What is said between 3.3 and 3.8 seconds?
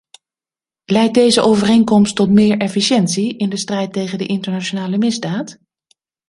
in de